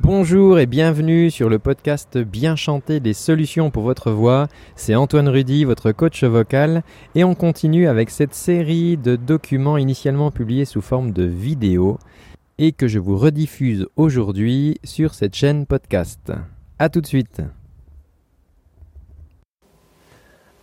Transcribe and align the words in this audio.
Bonjour 0.00 0.58
et 0.58 0.66
bienvenue 0.66 1.30
sur 1.30 1.48
le 1.48 1.58
podcast 1.58 2.18
Bien 2.18 2.56
chanter 2.56 3.00
des 3.00 3.14
solutions 3.14 3.70
pour 3.70 3.84
votre 3.84 4.10
voix. 4.10 4.48
C'est 4.74 4.94
Antoine 4.94 5.28
Rudy, 5.28 5.64
votre 5.64 5.92
coach 5.92 6.24
vocal, 6.24 6.82
et 7.14 7.22
on 7.22 7.34
continue 7.34 7.86
avec 7.86 8.10
cette 8.10 8.34
série 8.34 8.96
de 8.96 9.16
documents 9.16 9.76
initialement 9.76 10.30
publiés 10.30 10.64
sous 10.64 10.82
forme 10.82 11.12
de 11.12 11.22
vidéo 11.22 11.98
et 12.58 12.72
que 12.72 12.88
je 12.88 12.98
vous 12.98 13.16
rediffuse 13.16 13.86
aujourd'hui 13.96 14.78
sur 14.84 15.14
cette 15.14 15.36
chaîne 15.36 15.64
podcast. 15.64 16.32
A 16.78 16.88
tout 16.88 17.00
de 17.00 17.06
suite. 17.06 17.40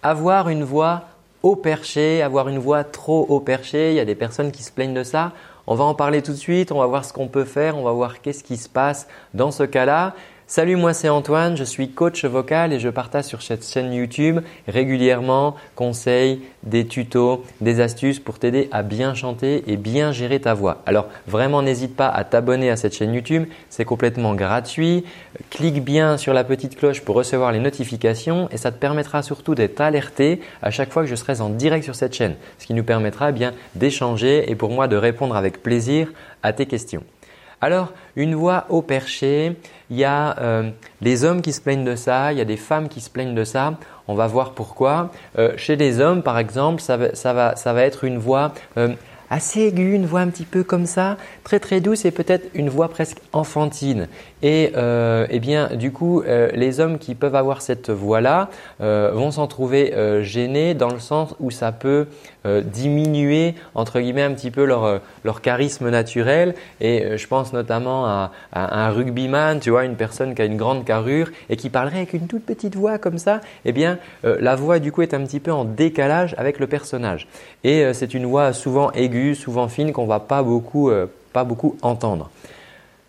Avoir 0.03 0.49
une 0.49 0.63
voix 0.63 1.05
haut 1.41 1.55
perché, 1.55 2.21
avoir 2.21 2.49
une 2.49 2.59
voix 2.59 2.83
trop 2.83 3.25
haut 3.29 3.39
perché, 3.39 3.91
il 3.91 3.95
y 3.95 3.99
a 3.99 4.05
des 4.05 4.15
personnes 4.15 4.51
qui 4.51 4.61
se 4.63 4.71
plaignent 4.71 4.93
de 4.93 5.03
ça. 5.03 5.33
On 5.67 5.75
va 5.75 5.83
en 5.83 5.93
parler 5.93 6.21
tout 6.21 6.31
de 6.31 6.37
suite, 6.37 6.71
on 6.71 6.79
va 6.79 6.85
voir 6.85 7.05
ce 7.05 7.13
qu'on 7.13 7.27
peut 7.27 7.45
faire, 7.45 7.77
on 7.77 7.83
va 7.83 7.91
voir 7.91 8.21
qu'est-ce 8.21 8.43
qui 8.43 8.57
se 8.57 8.69
passe 8.69 9.07
dans 9.33 9.51
ce 9.51 9.63
cas-là. 9.63 10.15
Salut, 10.53 10.75
moi 10.75 10.93
c'est 10.93 11.07
Antoine, 11.07 11.55
je 11.55 11.63
suis 11.63 11.91
coach 11.91 12.25
vocal 12.25 12.73
et 12.73 12.79
je 12.81 12.89
partage 12.89 13.23
sur 13.23 13.41
cette 13.41 13.65
chaîne 13.65 13.93
YouTube 13.93 14.41
régulièrement 14.67 15.55
conseils, 15.75 16.41
des 16.63 16.85
tutos, 16.85 17.45
des 17.61 17.79
astuces 17.79 18.19
pour 18.19 18.37
t'aider 18.37 18.67
à 18.73 18.83
bien 18.83 19.13
chanter 19.13 19.63
et 19.67 19.77
bien 19.77 20.11
gérer 20.11 20.41
ta 20.41 20.53
voix. 20.53 20.81
Alors 20.85 21.07
vraiment 21.25 21.61
n'hésite 21.61 21.95
pas 21.95 22.09
à 22.09 22.25
t'abonner 22.25 22.69
à 22.69 22.75
cette 22.75 22.93
chaîne 22.93 23.13
YouTube, 23.13 23.45
c'est 23.69 23.85
complètement 23.85 24.35
gratuit. 24.35 25.05
Clique 25.51 25.85
bien 25.85 26.17
sur 26.17 26.33
la 26.33 26.43
petite 26.43 26.75
cloche 26.75 26.99
pour 26.99 27.15
recevoir 27.15 27.53
les 27.53 27.59
notifications 27.59 28.49
et 28.51 28.57
ça 28.57 28.73
te 28.73 28.77
permettra 28.77 29.23
surtout 29.23 29.55
d'être 29.55 29.79
alerté 29.79 30.41
à 30.61 30.69
chaque 30.69 30.91
fois 30.91 31.03
que 31.03 31.09
je 31.09 31.15
serai 31.15 31.39
en 31.39 31.47
direct 31.47 31.85
sur 31.85 31.95
cette 31.95 32.13
chaîne, 32.13 32.35
ce 32.59 32.65
qui 32.65 32.73
nous 32.73 32.83
permettra 32.83 33.29
eh 33.29 33.31
bien 33.31 33.53
d'échanger 33.75 34.51
et 34.51 34.55
pour 34.55 34.71
moi 34.71 34.89
de 34.89 34.97
répondre 34.97 35.37
avec 35.37 35.63
plaisir 35.63 36.11
à 36.43 36.51
tes 36.51 36.65
questions. 36.65 37.05
Alors, 37.61 37.93
une 38.15 38.33
voix 38.33 38.65
au 38.69 38.81
perché, 38.81 39.55
il 39.91 39.97
y 39.97 40.03
a 40.03 40.35
euh, 40.39 40.71
des 41.01 41.23
hommes 41.23 41.43
qui 41.43 41.53
se 41.53 41.61
plaignent 41.61 41.85
de 41.85 41.95
ça, 41.95 42.31
il 42.31 42.39
y 42.39 42.41
a 42.41 42.45
des 42.45 42.57
femmes 42.57 42.89
qui 42.89 43.01
se 43.01 43.09
plaignent 43.09 43.35
de 43.35 43.43
ça. 43.43 43.75
On 44.07 44.15
va 44.15 44.25
voir 44.25 44.53
pourquoi. 44.53 45.11
Euh, 45.37 45.53
chez 45.57 45.75
les 45.75 46.01
hommes, 46.01 46.23
par 46.23 46.39
exemple, 46.39 46.81
ça 46.81 46.97
va, 46.97 47.83
être 47.83 48.03
une 48.03 48.17
voix 48.17 48.53
euh, 48.77 48.89
assez 49.31 49.61
aiguë, 49.61 49.95
une 49.95 50.05
voix 50.05 50.19
un 50.19 50.27
petit 50.27 50.45
peu 50.45 50.63
comme 50.63 50.85
ça, 50.85 51.17
très 51.43 51.59
très 51.59 51.79
douce 51.79 52.05
et 52.05 52.11
peut-être 52.11 52.49
une 52.53 52.69
voix 52.69 52.89
presque 52.89 53.17
enfantine. 53.33 54.07
Et 54.43 54.71
euh, 54.75 55.27
eh 55.29 55.39
bien, 55.39 55.69
du 55.75 55.91
coup, 55.91 56.21
euh, 56.21 56.49
les 56.53 56.79
hommes 56.79 56.97
qui 56.97 57.15
peuvent 57.15 57.35
avoir 57.35 57.61
cette 57.61 57.89
voix-là 57.89 58.49
euh, 58.81 59.11
vont 59.13 59.31
s'en 59.31 59.47
trouver 59.47 59.93
gênés 60.21 60.73
dans 60.73 60.89
le 60.89 60.99
sens 60.99 61.35
où 61.39 61.51
ça 61.51 61.71
peut 61.71 62.07
diminuer 62.65 63.53
entre 63.75 63.99
guillemets 63.99 64.23
un 64.23 64.33
petit 64.33 64.49
peu 64.49 64.65
leur, 64.65 65.01
leur 65.23 65.41
charisme 65.41 65.89
naturel. 65.89 66.55
Et 66.79 67.17
je 67.17 67.27
pense 67.27 67.53
notamment 67.53 68.05
à, 68.07 68.31
à, 68.51 68.85
un 68.85 68.89
rugbyman, 68.89 69.59
tu 69.59 69.69
vois, 69.69 69.85
une 69.85 69.95
personne 69.95 70.33
qui 70.33 70.41
a 70.41 70.45
une 70.45 70.57
grande 70.57 70.83
carrure 70.83 71.29
et 71.49 71.55
qui 71.55 71.69
parlerait 71.69 71.97
avec 71.97 72.13
une 72.13 72.27
toute 72.27 72.43
petite 72.43 72.75
voix 72.75 72.97
comme 72.97 73.19
ça. 73.19 73.41
Eh 73.65 73.71
bien, 73.71 73.99
la 74.23 74.55
voix 74.55 74.79
du 74.79 74.91
coup 74.91 75.03
est 75.03 75.13
un 75.13 75.23
petit 75.23 75.39
peu 75.39 75.51
en 75.51 75.65
décalage 75.65 76.33
avec 76.37 76.59
le 76.59 76.67
personnage. 76.67 77.27
Et 77.63 77.93
c'est 77.93 78.13
une 78.13 78.25
voix 78.25 78.53
souvent 78.53 78.91
aiguë, 78.91 79.20
souvent 79.35 79.67
fine 79.67 79.91
qu'on 79.91 80.05
va 80.05 80.19
pas 80.19 80.43
beaucoup, 80.43 80.91
pas 81.33 81.43
beaucoup 81.43 81.77
entendre. 81.81 82.29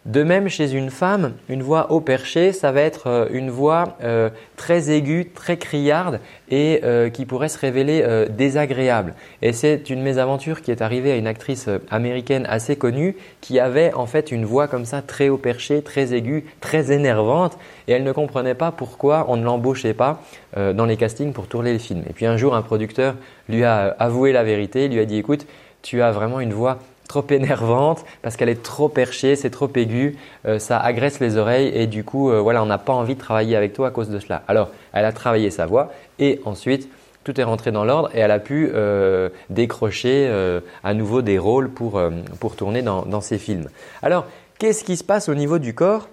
De 0.04 0.24
même, 0.24 0.48
chez 0.48 0.72
une 0.72 0.90
femme, 0.90 1.34
une 1.48 1.62
voix 1.62 1.92
haut 1.92 2.00
perché, 2.00 2.52
ça 2.52 2.72
va 2.72 2.80
être 2.80 3.06
euh, 3.06 3.26
une 3.30 3.50
voix 3.50 3.96
euh, 4.02 4.30
très 4.56 4.90
aiguë, 4.90 5.30
très 5.32 5.58
criarde 5.58 6.18
et 6.50 6.80
euh, 6.82 7.08
qui 7.08 7.24
pourrait 7.24 7.48
se 7.48 7.56
révéler 7.56 8.04
désagréable. 8.28 9.14
Et 9.42 9.52
c'est 9.52 9.90
une 9.90 10.02
mésaventure 10.02 10.60
qui 10.60 10.72
est 10.72 10.82
arrivée 10.82 11.12
à 11.12 11.16
une 11.16 11.28
actrice 11.28 11.68
américaine 11.88 12.46
assez 12.48 12.74
connue 12.74 13.14
qui 13.40 13.60
avait 13.60 13.94
en 13.94 14.06
fait 14.06 14.32
une 14.32 14.44
voix 14.44 14.66
comme 14.66 14.86
ça 14.86 15.02
très 15.02 15.28
haut 15.28 15.36
perché, 15.36 15.82
très 15.82 16.12
aiguë, 16.12 16.46
très 16.60 16.90
énervante 16.90 17.56
et 17.86 17.92
elle 17.92 18.02
ne 18.02 18.12
comprenait 18.12 18.56
pas 18.56 18.72
pourquoi 18.72 19.26
on 19.28 19.36
ne 19.36 19.44
l'embauchait 19.44 19.94
pas 19.94 20.20
dans 20.56 20.84
les 20.84 20.96
castings 20.96 21.32
pour 21.32 21.46
tourner 21.46 21.72
les 21.72 21.78
films. 21.78 22.02
Et 22.08 22.12
puis 22.12 22.26
un 22.26 22.36
jour, 22.36 22.54
un 22.54 22.62
producteur 22.62 23.14
lui 23.48 23.64
a 23.64 23.94
avoué 23.98 24.32
la 24.32 24.42
vérité, 24.42 24.88
lui 24.88 24.98
a 24.98 25.04
dit 25.04 25.18
écoute, 25.18 25.46
tu 25.82 26.02
as 26.02 26.12
vraiment 26.12 26.40
une 26.40 26.52
voix 26.52 26.78
trop 27.12 27.24
énervante 27.28 28.04
parce 28.22 28.36
qu'elle 28.36 28.48
est 28.48 28.62
trop 28.62 28.88
perchée, 28.88 29.36
c'est 29.36 29.50
trop 29.50 29.68
aigu, 29.74 30.16
euh, 30.46 30.58
ça 30.58 30.78
agresse 30.78 31.20
les 31.20 31.36
oreilles 31.36 31.70
et 31.74 31.86
du 31.86 32.04
coup, 32.04 32.30
euh, 32.30 32.40
voilà, 32.40 32.62
on 32.62 32.66
n'a 32.66 32.78
pas 32.78 32.94
envie 32.94 33.14
de 33.14 33.20
travailler 33.20 33.54
avec 33.54 33.74
toi 33.74 33.88
à 33.88 33.90
cause 33.90 34.08
de 34.08 34.18
cela. 34.18 34.42
Alors, 34.48 34.70
elle 34.92 35.04
a 35.04 35.12
travaillé 35.12 35.50
sa 35.50 35.66
voix 35.66 35.92
et 36.18 36.40
ensuite, 36.46 36.88
tout 37.24 37.38
est 37.38 37.44
rentré 37.44 37.70
dans 37.70 37.84
l'ordre 37.84 38.10
et 38.14 38.20
elle 38.20 38.30
a 38.30 38.38
pu 38.38 38.70
euh, 38.72 39.28
décrocher 39.50 40.28
à 40.82 40.94
nouveau 40.94 41.22
des 41.22 41.38
rôles 41.38 41.70
pour, 41.70 42.00
tourner 42.56 42.82
dans, 42.82 43.02
dans 43.02 43.20
ses 43.20 43.38
films. 43.38 43.68
Alors, 44.02 44.26
qu'est-ce 44.58 44.82
qui 44.82 44.96
se 44.96 45.04
passe 45.04 45.28
au 45.28 45.34
niveau 45.34 45.58
du 45.58 45.74
corps? 45.74 46.08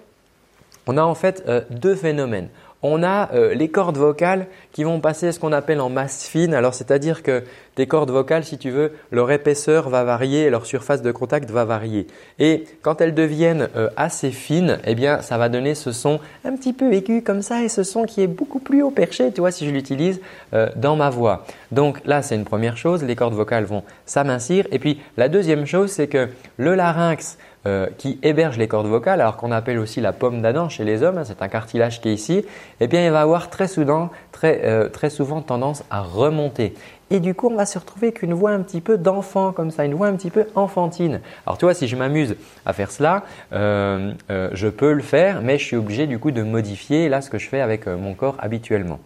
On 0.86 0.96
a 0.96 1.02
en 1.02 1.14
fait 1.14 1.44
deux 1.70 1.96
phénomènes 1.96 2.48
on 2.82 3.02
a 3.02 3.32
euh, 3.32 3.54
les 3.54 3.68
cordes 3.68 3.98
vocales 3.98 4.46
qui 4.72 4.84
vont 4.84 5.00
passer 5.00 5.32
ce 5.32 5.40
qu'on 5.40 5.52
appelle 5.52 5.80
en 5.80 5.90
masse 5.90 6.26
fine. 6.26 6.54
Alors 6.54 6.74
c'est-à-dire 6.74 7.22
que 7.22 7.42
tes 7.74 7.86
cordes 7.86 8.10
vocales, 8.10 8.44
si 8.44 8.58
tu 8.58 8.70
veux, 8.70 8.92
leur 9.10 9.30
épaisseur 9.30 9.88
va 9.88 10.04
varier 10.04 10.50
leur 10.50 10.66
surface 10.66 11.02
de 11.02 11.12
contact 11.12 11.50
va 11.50 11.64
varier. 11.64 12.06
Et 12.38 12.64
quand 12.82 13.00
elles 13.00 13.14
deviennent 13.14 13.68
euh, 13.76 13.88
assez 13.96 14.30
fines, 14.30 14.78
eh 14.84 14.94
bien 14.94 15.22
ça 15.22 15.38
va 15.38 15.48
donner 15.48 15.74
ce 15.74 15.92
son 15.92 16.20
un 16.44 16.56
petit 16.56 16.72
peu 16.72 16.92
aigu 16.92 17.22
comme 17.22 17.42
ça 17.42 17.62
et 17.62 17.68
ce 17.68 17.82
son 17.82 18.04
qui 18.04 18.22
est 18.22 18.26
beaucoup 18.26 18.58
plus 18.58 18.82
haut 18.82 18.90
perché, 18.90 19.32
tu 19.32 19.40
vois, 19.40 19.50
si 19.50 19.66
je 19.66 19.70
l'utilise 19.70 20.20
euh, 20.54 20.68
dans 20.76 20.96
ma 20.96 21.10
voix. 21.10 21.44
Donc 21.72 22.00
là, 22.04 22.22
c'est 22.22 22.34
une 22.34 22.44
première 22.44 22.76
chose, 22.76 23.04
les 23.04 23.16
cordes 23.16 23.34
vocales 23.34 23.64
vont 23.64 23.84
s'amincir. 24.06 24.66
Et 24.72 24.78
puis 24.78 25.00
la 25.16 25.28
deuxième 25.28 25.66
chose, 25.66 25.90
c'est 25.90 26.08
que 26.08 26.28
le 26.56 26.74
larynx 26.74 27.38
euh, 27.66 27.88
qui 27.98 28.18
héberge 28.22 28.56
les 28.56 28.68
cordes 28.68 28.86
vocales, 28.86 29.20
alors 29.20 29.36
qu'on 29.36 29.52
appelle 29.52 29.78
aussi 29.78 30.00
la 30.00 30.14
pomme 30.14 30.40
d'Adam 30.40 30.70
chez 30.70 30.82
les 30.82 31.02
hommes, 31.02 31.18
hein, 31.18 31.24
c'est 31.26 31.42
un 31.42 31.48
cartilage 31.48 32.00
qui 32.00 32.08
est 32.08 32.14
ici, 32.14 32.42
eh 32.80 32.86
bien 32.86 33.04
il 33.04 33.10
va 33.10 33.20
avoir 33.20 33.50
très, 33.50 33.68
soudain, 33.68 34.08
très, 34.32 34.62
euh, 34.64 34.88
très 34.88 35.10
souvent 35.10 35.42
tendance 35.42 35.84
à 35.90 36.00
remonter. 36.00 36.72
Et 37.10 37.20
du 37.20 37.34
coup, 37.34 37.50
on 37.50 37.56
va 37.56 37.66
se 37.66 37.78
retrouver 37.78 38.06
avec 38.06 38.22
une 38.22 38.32
voix 38.32 38.52
un 38.52 38.60
petit 38.60 38.80
peu 38.80 38.96
d'enfant 38.96 39.52
comme 39.52 39.70
ça, 39.70 39.84
une 39.84 39.92
voix 39.92 40.06
un 40.06 40.14
petit 40.14 40.30
peu 40.30 40.46
enfantine. 40.54 41.20
Alors 41.44 41.58
tu 41.58 41.66
vois, 41.66 41.74
si 41.74 41.86
je 41.86 41.96
m'amuse 41.96 42.34
à 42.64 42.72
faire 42.72 42.90
cela, 42.90 43.24
euh, 43.52 44.14
je 44.30 44.68
peux 44.68 44.94
le 44.94 45.02
faire, 45.02 45.42
mais 45.42 45.58
je 45.58 45.64
suis 45.66 45.76
obligé 45.76 46.06
du 46.06 46.18
coup 46.18 46.30
de 46.30 46.42
modifier 46.42 47.10
là 47.10 47.20
ce 47.20 47.28
que 47.28 47.36
je 47.36 47.46
fais 47.46 47.60
avec 47.60 47.86
mon 47.86 48.14
corps 48.14 48.36
habituellement. 48.38 49.00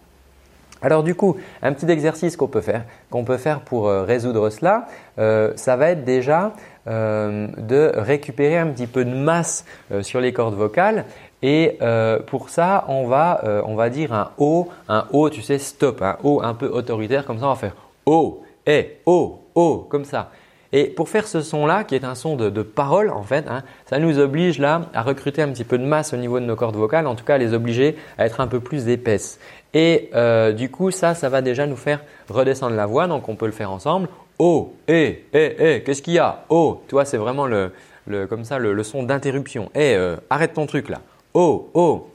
Alors 0.81 1.03
du 1.03 1.13
coup, 1.13 1.35
un 1.61 1.73
petit 1.73 1.91
exercice 1.91 2.37
qu'on 2.37 2.47
peut 2.47 2.61
faire, 2.61 2.85
qu'on 3.09 3.25
peut 3.25 3.37
faire 3.37 3.61
pour 3.61 3.89
résoudre 3.89 4.49
cela, 4.49 4.85
ça 5.17 5.75
va 5.75 5.89
être 5.89 6.05
déjà 6.05 6.53
euh, 6.87 7.47
de 7.57 7.91
récupérer 7.95 8.59
un 8.59 8.67
petit 8.67 8.85
peu 8.85 9.05
de 9.05 9.09
masse 9.09 9.65
euh, 9.91 10.03
sur 10.03 10.21
les 10.21 10.33
cordes 10.33 10.53
vocales. 10.53 11.05
Et 11.41 11.79
euh, 11.81 12.19
pour 12.19 12.49
ça, 12.49 12.85
on 12.87 13.07
va, 13.07 13.41
on 13.65 13.75
va 13.75 13.89
dire 13.89 14.13
un 14.13 14.31
O, 14.37 14.69
un 14.87 15.05
O, 15.11 15.29
tu 15.31 15.41
sais, 15.41 15.57
stop, 15.57 16.03
un 16.03 16.17
O 16.23 16.41
un 16.43 16.53
peu 16.53 16.67
autoritaire, 16.67 17.25
comme 17.25 17.39
ça 17.39 17.45
on 17.45 17.49
va 17.49 17.55
faire 17.55 17.75
O, 18.05 18.43
et 18.67 18.97
O, 19.05 19.39
O, 19.55 19.87
comme 19.89 20.05
ça. 20.05 20.29
Et 20.73 20.85
pour 20.85 21.09
faire 21.09 21.27
ce 21.27 21.41
son-là, 21.41 21.83
qui 21.83 21.95
est 21.95 22.03
un 22.03 22.15
son 22.15 22.35
de, 22.35 22.61
parole 22.61 23.09
en 23.09 23.23
fait, 23.23 23.45
hein, 23.47 23.63
ça 23.85 23.97
nous 23.97 24.19
oblige 24.19 24.59
là 24.59 24.81
à 24.93 25.01
recruter 25.01 25.41
un 25.41 25.49
petit 25.49 25.63
peu 25.63 25.77
de 25.77 25.85
masse 25.85 26.13
au 26.13 26.17
niveau 26.17 26.39
de 26.39 26.45
nos 26.45 26.55
cordes 26.55 26.75
vocales, 26.75 27.07
en 27.07 27.15
tout 27.15 27.25
cas 27.25 27.35
à 27.35 27.37
les 27.37 27.53
obliger 27.53 27.95
à 28.17 28.25
être 28.25 28.41
un 28.41 28.47
peu 28.47 28.59
plus 28.59 28.89
épaisses. 28.89 29.39
Et 29.73 30.09
du 30.55 30.69
coup, 30.69 30.91
ça, 30.91 31.15
ça 31.15 31.29
va 31.29 31.41
déjà 31.41 31.65
nous 31.67 31.75
faire 31.75 32.01
redescendre 32.29 32.75
la 32.75 32.85
voix, 32.85 33.07
donc 33.07 33.27
on 33.27 33.35
peut 33.35 33.45
le 33.45 33.51
faire 33.51 33.71
ensemble. 33.71 34.07
Oh, 34.37 34.73
eh, 34.87 35.25
eh, 35.33 35.55
eh, 35.59 35.83
qu'est-ce 35.83 36.01
qu'il 36.01 36.13
y 36.13 36.19
a? 36.19 36.43
Oh, 36.49 36.81
tu 36.87 36.95
vois, 36.95 37.05
c'est 37.05 37.17
vraiment 37.17 37.45
le, 37.47 37.71
comme 38.27 38.43
ça, 38.43 38.59
le, 38.59 38.83
son 38.83 39.03
d'interruption. 39.03 39.71
Eh, 39.75 39.95
euh, 39.95 40.17
arrête 40.29 40.53
ton 40.53 40.65
truc 40.65 40.89
là. 40.89 41.01
Oh, 41.33 41.69
oh. 41.73 42.09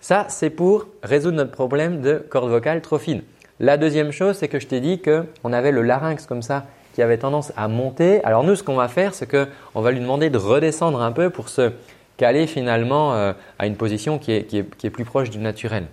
Ça, 0.00 0.26
c'est 0.28 0.50
pour 0.50 0.86
résoudre 1.02 1.36
notre 1.36 1.52
problème 1.52 2.00
de 2.00 2.18
corde 2.28 2.50
vocale 2.50 2.82
trop 2.82 2.98
fine. 2.98 3.22
La 3.60 3.76
deuxième 3.76 4.10
chose, 4.10 4.36
c'est 4.36 4.48
que 4.48 4.58
je 4.58 4.66
t'ai 4.66 4.80
dit 4.80 5.00
qu'on 5.00 5.52
avait 5.52 5.70
le 5.70 5.82
larynx 5.82 6.26
comme 6.26 6.42
ça 6.42 6.66
qui 6.92 7.02
avait 7.02 7.18
tendance 7.18 7.52
à 7.56 7.68
monter. 7.68 8.22
Alors 8.24 8.44
nous, 8.44 8.56
ce 8.56 8.62
qu'on 8.62 8.74
va 8.74 8.88
faire, 8.88 9.14
c'est 9.14 9.30
qu'on 9.30 9.80
va 9.80 9.90
lui 9.92 10.00
demander 10.00 10.30
de 10.30 10.38
redescendre 10.38 11.00
un 11.00 11.12
peu 11.12 11.30
pour 11.30 11.48
se 11.48 11.72
caler 12.16 12.46
finalement 12.46 13.14
euh, 13.14 13.32
à 13.58 13.66
une 13.66 13.76
position 13.76 14.18
qui 14.18 14.32
est, 14.32 14.44
qui 14.44 14.58
est 14.58 14.90
plus 14.90 15.04
proche 15.04 15.30
du 15.30 15.38
naturel. 15.38 15.86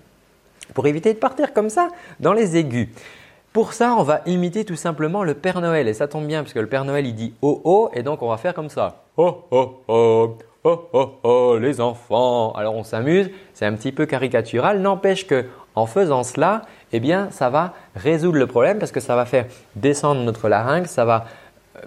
Pour 0.73 0.87
éviter 0.87 1.13
de 1.13 1.19
partir 1.19 1.53
comme 1.53 1.69
ça 1.69 1.89
dans 2.19 2.33
les 2.33 2.57
aigus. 2.57 2.89
Pour 3.53 3.73
ça, 3.73 3.95
on 3.97 4.03
va 4.03 4.21
imiter 4.25 4.63
tout 4.63 4.77
simplement 4.77 5.25
le 5.25 5.33
Père 5.33 5.59
Noël. 5.59 5.89
Et 5.89 5.93
ça 5.93 6.07
tombe 6.07 6.25
bien 6.25 6.41
parce 6.41 6.53
que 6.53 6.59
le 6.59 6.67
Père 6.67 6.85
Noël, 6.85 7.05
il 7.05 7.13
dit 7.13 7.33
oh 7.41 7.61
oh. 7.65 7.89
Et 7.93 8.01
donc, 8.01 8.21
on 8.21 8.29
va 8.29 8.37
faire 8.37 8.53
comme 8.53 8.69
ça. 8.69 9.03
Oh 9.17 9.43
oh 9.51 9.81
oh. 9.89 10.37
Oh 10.63 10.89
oh 10.93 11.11
oh, 11.23 11.57
les 11.59 11.81
enfants. 11.81 12.53
Alors, 12.53 12.75
on 12.75 12.83
s'amuse. 12.83 13.29
C'est 13.53 13.65
un 13.65 13.73
petit 13.73 13.91
peu 13.91 14.05
caricatural. 14.05 14.79
N'empêche 14.79 15.27
que 15.27 15.45
en 15.75 15.85
faisant 15.85 16.23
cela, 16.23 16.61
eh 16.93 17.01
bien, 17.01 17.29
ça 17.31 17.49
va 17.49 17.73
résoudre 17.95 18.37
le 18.37 18.47
problème 18.47 18.79
parce 18.79 18.91
que 18.91 18.99
ça 18.99 19.15
va 19.15 19.25
faire 19.25 19.47
descendre 19.75 20.21
notre 20.21 20.47
larynx. 20.47 20.89
Ça 20.89 21.03
va 21.03 21.25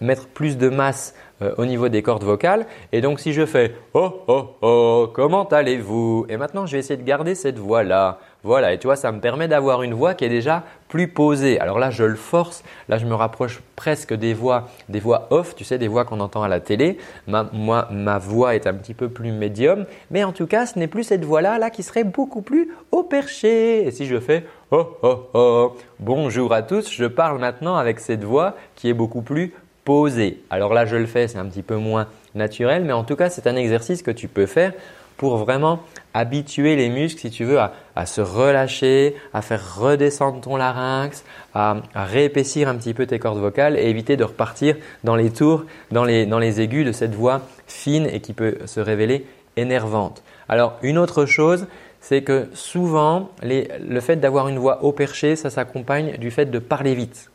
mettre 0.00 0.26
plus 0.26 0.56
de 0.56 0.68
masse 0.68 1.14
euh, 1.42 1.54
au 1.58 1.66
niveau 1.66 1.88
des 1.88 2.02
cordes 2.02 2.24
vocales. 2.24 2.66
Et 2.92 3.00
donc 3.00 3.20
si 3.20 3.32
je 3.32 3.46
fais 3.46 3.74
oh 3.92 4.22
oh 4.28 4.56
oh, 4.62 5.10
comment 5.12 5.44
allez-vous? 5.44 6.26
Et 6.28 6.36
maintenant 6.36 6.66
je 6.66 6.72
vais 6.72 6.78
essayer 6.78 6.96
de 6.96 7.06
garder 7.06 7.34
cette 7.34 7.58
voix-là. 7.58 8.18
Voilà, 8.44 8.74
et 8.74 8.78
tu 8.78 8.86
vois, 8.86 8.96
ça 8.96 9.10
me 9.10 9.20
permet 9.20 9.48
d'avoir 9.48 9.82
une 9.82 9.94
voix 9.94 10.12
qui 10.12 10.26
est 10.26 10.28
déjà 10.28 10.64
plus 10.88 11.08
posée. 11.08 11.58
Alors 11.60 11.78
là, 11.78 11.88
je 11.90 12.04
le 12.04 12.14
force. 12.14 12.62
Là, 12.90 12.98
je 12.98 13.06
me 13.06 13.14
rapproche 13.14 13.62
presque 13.74 14.12
des 14.12 14.34
voix, 14.34 14.68
des 14.90 15.00
voix 15.00 15.28
off, 15.30 15.54
tu 15.54 15.64
sais, 15.64 15.78
des 15.78 15.88
voix 15.88 16.04
qu'on 16.04 16.20
entend 16.20 16.42
à 16.42 16.48
la 16.48 16.60
télé. 16.60 16.98
Ma, 17.26 17.48
moi, 17.54 17.88
ma 17.90 18.18
voix 18.18 18.54
est 18.54 18.66
un 18.66 18.74
petit 18.74 18.92
peu 18.92 19.08
plus 19.08 19.32
médium, 19.32 19.86
mais 20.10 20.24
en 20.24 20.32
tout 20.32 20.46
cas, 20.46 20.66
ce 20.66 20.78
n'est 20.78 20.88
plus 20.88 21.04
cette 21.04 21.24
voix-là, 21.24 21.58
là, 21.58 21.70
qui 21.70 21.82
serait 21.82 22.04
beaucoup 22.04 22.42
plus 22.42 22.68
au 22.92 23.02
perché. 23.02 23.86
Et 23.86 23.90
si 23.90 24.04
je 24.04 24.20
fais 24.20 24.44
oh 24.74 25.28
oh 25.34 25.76
bonjour 26.00 26.52
à 26.52 26.62
tous, 26.62 26.90
je 26.92 27.04
parle 27.04 27.38
maintenant 27.38 27.76
avec 27.76 28.00
cette 28.00 28.24
voix 28.24 28.56
qui 28.74 28.88
est 28.88 28.94
beaucoup 28.94 29.22
plus 29.22 29.52
posée. 29.84 30.42
Alors 30.50 30.74
là, 30.74 30.86
je 30.86 30.96
le 30.96 31.06
fais, 31.06 31.28
c'est 31.28 31.38
un 31.38 31.46
petit 31.46 31.62
peu 31.62 31.76
moins 31.76 32.08
naturel, 32.34 32.84
mais 32.84 32.92
en 32.92 33.04
tout 33.04 33.16
cas, 33.16 33.30
c'est 33.30 33.46
un 33.46 33.56
exercice 33.56 34.02
que 34.02 34.10
tu 34.10 34.26
peux 34.26 34.46
faire 34.46 34.72
pour 35.16 35.36
vraiment 35.36 35.80
habituer 36.12 36.74
les 36.74 36.88
muscles, 36.88 37.20
si 37.20 37.30
tu 37.30 37.44
veux, 37.44 37.58
à, 37.60 38.06
se 38.06 38.20
relâcher, 38.20 39.14
à 39.32 39.42
faire 39.42 39.78
redescendre 39.78 40.40
ton 40.40 40.56
larynx, 40.56 41.24
à, 41.54 41.76
réépaissir 41.94 42.68
un 42.68 42.74
petit 42.74 42.94
peu 42.94 43.06
tes 43.06 43.20
cordes 43.20 43.38
vocales 43.38 43.78
et 43.78 43.88
éviter 43.88 44.16
de 44.16 44.24
repartir 44.24 44.76
dans 45.04 45.14
les 45.14 45.30
tours, 45.30 45.64
dans 45.92 46.04
les 46.04 46.60
aigus 46.60 46.84
de 46.84 46.92
cette 46.92 47.14
voix 47.14 47.42
fine 47.68 48.06
et 48.06 48.20
qui 48.20 48.32
peut 48.32 48.58
se 48.66 48.80
révéler 48.80 49.24
énervante. 49.56 50.24
Alors, 50.48 50.78
une 50.82 50.98
autre 50.98 51.26
chose, 51.26 51.66
c'est 52.06 52.20
que 52.20 52.48
souvent, 52.52 53.30
le 53.42 54.00
fait 54.00 54.16
d'avoir 54.16 54.48
une 54.48 54.58
voix 54.58 54.84
haut 54.84 54.92
perché, 54.92 55.36
ça 55.36 55.48
s'accompagne 55.48 56.18
du 56.18 56.30
fait 56.30 56.44
de 56.44 56.58
parler 56.58 56.94
vite. 56.94 57.30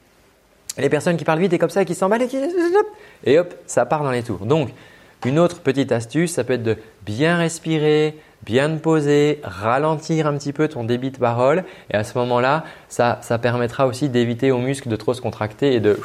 Les 0.78 0.90
personnes 0.90 1.18
qui 1.18 1.26
parlent 1.26 1.40
vite 1.40 1.54
et 1.54 1.58
comme 1.58 1.72
ça, 1.72 1.86
qui 1.86 1.96
s'emballent 1.96 2.28
et 3.24 3.40
hop, 3.40 3.56
ça 3.66 3.88
part 3.88 4.04
dans 4.04 4.12
les 4.12 4.22
tours. 4.22 4.46
Donc, 4.46 4.70
une 5.26 5.40
autre 5.40 5.62
petite 5.62 5.92
astuce, 5.92 6.34
ça 6.34 6.44
peut 6.44 6.54
être 6.54 6.62
de 6.62 6.78
bien 7.04 7.38
respirer, 7.38 8.20
bien 8.44 8.70
te 8.70 8.80
poser, 8.80 9.40
ralentir 9.44 10.28
un 10.28 10.38
petit 10.38 10.54
peu 10.54 10.68
ton 10.68 10.84
débit 10.84 11.10
de 11.10 11.18
parole. 11.18 11.64
Et 11.92 11.96
à 11.96 12.04
ce 12.04 12.16
moment-là, 12.20 12.64
ça, 12.90 13.18
ça 13.24 13.40
permettra 13.40 13.88
aussi 13.88 14.08
d'éviter 14.08 14.52
aux 14.52 14.60
muscles 14.60 14.90
de 14.90 14.96
trop 14.96 15.16
se 15.16 15.22
contracter 15.22 15.74
et 15.74 15.80
de 15.80 16.00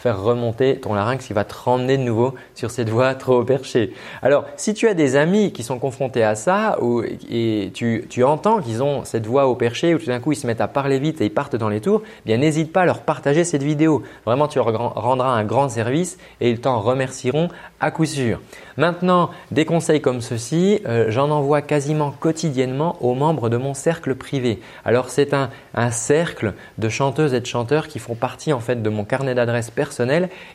faire 0.00 0.22
remonter 0.22 0.80
ton 0.80 0.94
larynx 0.94 1.26
qui 1.26 1.34
va 1.34 1.44
te 1.44 1.54
ramener 1.54 1.98
de 1.98 2.02
nouveau 2.02 2.34
sur 2.54 2.70
cette 2.70 2.88
voix 2.88 3.14
trop 3.14 3.44
perchée. 3.44 3.92
Alors, 4.22 4.46
si 4.56 4.72
tu 4.72 4.88
as 4.88 4.94
des 4.94 5.14
amis 5.14 5.52
qui 5.52 5.62
sont 5.62 5.78
confrontés 5.78 6.24
à 6.24 6.34
ça 6.34 6.78
ou, 6.80 7.02
et 7.30 7.70
tu, 7.74 8.06
tu 8.08 8.24
entends 8.24 8.60
qu'ils 8.60 8.82
ont 8.82 9.04
cette 9.04 9.26
voix 9.26 9.46
au 9.46 9.56
perché 9.56 9.94
ou 9.94 9.98
tout 9.98 10.06
d'un 10.06 10.18
coup 10.18 10.32
ils 10.32 10.36
se 10.36 10.46
mettent 10.46 10.62
à 10.62 10.68
parler 10.68 10.98
vite 10.98 11.20
et 11.20 11.26
ils 11.26 11.34
partent 11.34 11.56
dans 11.56 11.68
les 11.68 11.82
tours, 11.82 12.00
eh 12.04 12.22
bien 12.24 12.38
n'hésite 12.38 12.72
pas 12.72 12.82
à 12.82 12.86
leur 12.86 13.02
partager 13.02 13.44
cette 13.44 13.62
vidéo. 13.62 14.02
Vraiment, 14.24 14.48
tu 14.48 14.58
leur 14.58 14.94
rendras 14.94 15.32
un 15.32 15.44
grand 15.44 15.68
service 15.68 16.16
et 16.40 16.50
ils 16.50 16.60
t'en 16.60 16.80
remercieront 16.80 17.48
à 17.78 17.90
coup 17.90 18.06
sûr. 18.06 18.40
Maintenant, 18.78 19.30
des 19.50 19.66
conseils 19.66 20.00
comme 20.00 20.22
ceci, 20.22 20.80
euh, 20.86 21.06
j'en 21.10 21.30
envoie 21.30 21.60
quasiment 21.60 22.10
quotidiennement 22.10 22.96
aux 23.00 23.14
membres 23.14 23.50
de 23.50 23.58
mon 23.58 23.74
cercle 23.74 24.14
privé. 24.14 24.60
Alors, 24.86 25.10
c'est 25.10 25.34
un, 25.34 25.50
un 25.74 25.90
cercle 25.90 26.54
de 26.78 26.88
chanteuses 26.88 27.34
et 27.34 27.40
de 27.40 27.46
chanteurs 27.46 27.88
qui 27.88 27.98
font 27.98 28.14
partie 28.14 28.54
en 28.54 28.60
fait 28.60 28.82
de 28.82 28.88
mon 28.88 29.04
carnet 29.04 29.34
d'adresses 29.34 29.70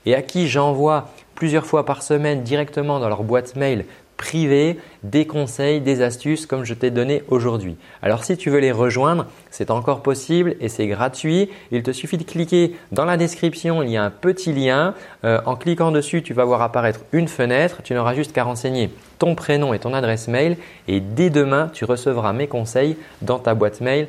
et 0.06 0.16
à 0.16 0.22
qui 0.22 0.48
j'envoie 0.48 1.10
plusieurs 1.36 1.66
fois 1.66 1.86
par 1.86 2.04
semaine 2.04 2.44
directement 2.44 3.00
dans 3.00 3.10
leur 3.10 3.24
boîte 3.24 3.56
mail 3.56 3.86
privée 4.18 4.80
des 5.04 5.28
conseils, 5.28 5.82
des 5.82 6.02
astuces 6.02 6.46
comme 6.46 6.64
je 6.64 6.74
t'ai 6.74 6.90
donné 6.90 7.24
aujourd'hui. 7.28 7.76
Alors 8.02 8.24
si 8.24 8.38
tu 8.38 8.50
veux 8.50 8.60
les 8.60 8.72
rejoindre, 8.72 9.26
c'est 9.52 9.72
encore 9.72 10.02
possible 10.02 10.56
et 10.60 10.70
c'est 10.70 10.88
gratuit. 10.88 11.50
Il 11.72 11.84
te 11.84 11.92
suffit 11.92 12.18
de 12.18 12.24
cliquer 12.24 12.76
dans 12.92 13.06
la 13.06 13.18
description, 13.18 13.84
il 13.84 13.90
y 13.90 13.98
a 13.98 14.04
un 14.04 14.10
petit 14.10 14.54
lien. 14.54 14.94
Euh, 15.24 15.42
en 15.46 15.56
cliquant 15.56 15.92
dessus, 15.92 16.24
tu 16.24 16.34
vas 16.34 16.46
voir 16.46 16.62
apparaître 16.62 17.02
une 17.12 17.28
fenêtre. 17.28 17.82
Tu 17.84 17.94
n'auras 17.94 18.14
juste 18.14 18.32
qu'à 18.32 18.44
renseigner 18.44 18.90
ton 19.20 19.36
prénom 19.36 19.74
et 19.74 19.80
ton 19.80 19.94
adresse 19.94 20.28
mail 20.28 20.58
et 20.88 21.00
dès 21.00 21.30
demain, 21.30 21.70
tu 21.74 21.86
recevras 21.86 22.34
mes 22.34 22.48
conseils 22.48 22.98
dans 23.22 23.40
ta 23.40 23.54
boîte 23.54 23.82
mail 23.82 24.08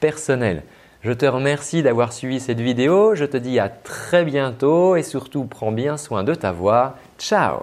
personnelle. 0.00 0.62
Je 1.06 1.12
te 1.12 1.24
remercie 1.24 1.84
d'avoir 1.84 2.12
suivi 2.12 2.40
cette 2.40 2.58
vidéo. 2.58 3.14
Je 3.14 3.24
te 3.24 3.36
dis 3.36 3.60
à 3.60 3.68
très 3.68 4.24
bientôt 4.24 4.96
et 4.96 5.04
surtout 5.04 5.44
prends 5.44 5.70
bien 5.70 5.96
soin 5.96 6.24
de 6.24 6.34
ta 6.34 6.50
voix. 6.50 6.96
Ciao 7.16 7.62